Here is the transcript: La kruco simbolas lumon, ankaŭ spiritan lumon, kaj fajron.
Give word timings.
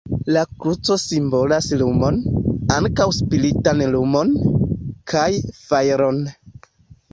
La 0.35 0.41
kruco 0.61 0.95
simbolas 1.01 1.67
lumon, 1.81 2.17
ankaŭ 2.77 3.07
spiritan 3.19 3.85
lumon, 3.93 4.35
kaj 5.15 5.29
fajron. 5.63 6.23